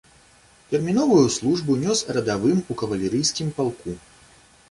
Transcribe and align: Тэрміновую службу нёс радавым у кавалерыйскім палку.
Тэрміновую 0.69 1.25
службу 1.35 1.75
нёс 1.83 1.99
радавым 2.17 2.63
у 2.73 2.79
кавалерыйскім 2.79 3.47
палку. 3.59 3.91